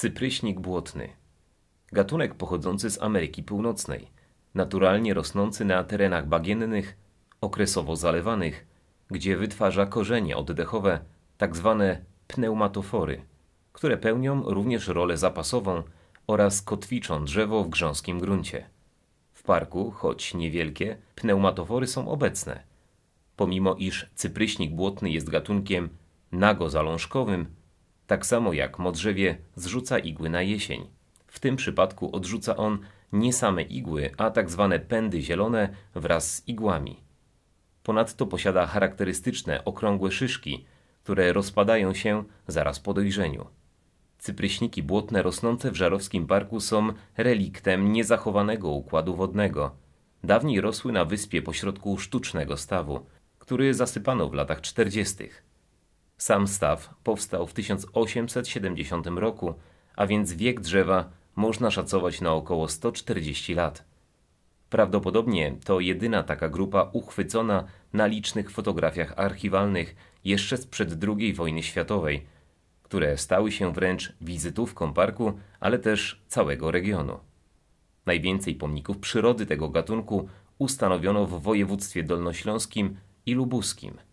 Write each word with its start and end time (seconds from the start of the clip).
Cypryśnik 0.00 0.60
błotny. 0.60 1.08
Gatunek 1.92 2.34
pochodzący 2.34 2.90
z 2.90 3.02
Ameryki 3.02 3.42
Północnej, 3.42 4.08
naturalnie 4.54 5.14
rosnący 5.14 5.64
na 5.64 5.84
terenach 5.84 6.28
bagiennych, 6.28 6.96
okresowo 7.40 7.96
zalewanych, 7.96 8.66
gdzie 9.10 9.36
wytwarza 9.36 9.86
korzenie 9.86 10.36
oddechowe, 10.36 11.00
tak 11.38 11.56
zwane 11.56 12.04
pneumatofory, 12.26 13.22
które 13.72 13.96
pełnią 13.96 14.42
również 14.42 14.88
rolę 14.88 15.16
zapasową 15.16 15.82
oraz 16.26 16.62
kotwiczą 16.62 17.24
drzewo 17.24 17.64
w 17.64 17.68
grząskim 17.68 18.20
gruncie. 18.20 18.66
W 19.32 19.42
parku, 19.42 19.90
choć 19.90 20.34
niewielkie, 20.34 20.96
pneumatofory 21.14 21.86
są 21.86 22.08
obecne. 22.08 22.62
Pomimo 23.36 23.74
iż 23.74 24.10
cypryśnik 24.14 24.74
błotny 24.74 25.10
jest 25.10 25.30
gatunkiem 25.30 25.88
nago-zalążkowym, 26.32 27.46
tak 28.10 28.26
samo 28.26 28.52
jak 28.52 28.78
modrzewie 28.78 29.38
zrzuca 29.54 29.98
igły 29.98 30.30
na 30.30 30.42
jesień. 30.42 30.86
W 31.26 31.38
tym 31.38 31.56
przypadku 31.56 32.16
odrzuca 32.16 32.56
on 32.56 32.78
nie 33.12 33.32
same 33.32 33.62
igły, 33.62 34.10
a 34.16 34.30
tak 34.30 34.50
zwane 34.50 34.78
pędy 34.78 35.22
zielone 35.22 35.68
wraz 35.94 36.34
z 36.34 36.48
igłami. 36.48 36.96
Ponadto 37.82 38.26
posiada 38.26 38.66
charakterystyczne 38.66 39.64
okrągłe 39.64 40.10
szyszki, 40.10 40.64
które 41.02 41.32
rozpadają 41.32 41.94
się 41.94 42.24
zaraz 42.46 42.80
po 42.80 42.94
dojrzeniu. 42.94 43.46
Cypryśniki 44.18 44.82
błotne 44.82 45.22
rosnące 45.22 45.70
w 45.70 45.76
Żarowskim 45.76 46.26
Parku 46.26 46.60
są 46.60 46.92
reliktem 47.16 47.92
niezachowanego 47.92 48.68
układu 48.68 49.16
wodnego. 49.16 49.76
Dawniej 50.24 50.60
rosły 50.60 50.92
na 50.92 51.04
wyspie 51.04 51.42
pośrodku 51.42 51.98
sztucznego 51.98 52.56
stawu, 52.56 53.06
który 53.38 53.74
zasypano 53.74 54.28
w 54.28 54.34
latach 54.34 54.60
40. 54.60 55.28
Sam 56.20 56.48
staw 56.48 56.94
powstał 57.04 57.46
w 57.46 57.52
1870 57.52 59.06
roku, 59.06 59.54
a 59.96 60.06
więc 60.06 60.32
wiek 60.32 60.60
drzewa 60.60 61.10
można 61.36 61.70
szacować 61.70 62.20
na 62.20 62.32
około 62.32 62.68
140 62.68 63.54
lat. 63.54 63.84
Prawdopodobnie 64.70 65.56
to 65.64 65.80
jedyna 65.80 66.22
taka 66.22 66.48
grupa 66.48 66.90
uchwycona 66.92 67.64
na 67.92 68.06
licznych 68.06 68.50
fotografiach 68.50 69.12
archiwalnych 69.16 69.96
jeszcze 70.24 70.56
sprzed 70.56 71.04
II 71.04 71.34
wojny 71.34 71.62
światowej, 71.62 72.26
które 72.82 73.18
stały 73.18 73.52
się 73.52 73.72
wręcz 73.72 74.12
wizytówką 74.20 74.92
parku, 74.92 75.32
ale 75.60 75.78
też 75.78 76.22
całego 76.28 76.70
regionu. 76.70 77.18
Najwięcej 78.06 78.54
pomników 78.54 78.98
przyrody 78.98 79.46
tego 79.46 79.68
gatunku 79.68 80.28
ustanowiono 80.58 81.26
w 81.26 81.42
województwie 81.42 82.02
dolnośląskim 82.02 82.96
i 83.26 83.34
lubuskim– 83.34 83.94